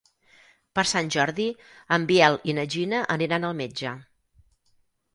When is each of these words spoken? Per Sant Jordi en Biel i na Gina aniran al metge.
Per 0.79 0.83
Sant 0.91 1.11
Jordi 1.17 1.45
en 1.99 2.09
Biel 2.13 2.41
i 2.51 2.57
na 2.61 2.67
Gina 2.77 3.05
aniran 3.19 3.49
al 3.53 3.57
metge. 3.65 3.97